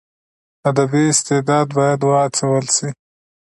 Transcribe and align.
ادبي 0.69 1.01
استعداد 1.13 1.67
باید 1.77 1.99
وهڅول 2.03 2.65
سي. 2.75 2.87